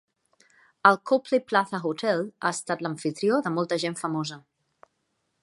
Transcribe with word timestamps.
El 0.89 0.95
Copley 1.09 1.39
Plaza 1.51 1.81
Hotel 1.91 2.25
ha 2.47 2.53
estat 2.59 2.83
l'amfitrió 2.87 3.39
de 3.49 3.53
molta 3.59 3.79
gent 3.85 4.01
famosa. 4.05 4.41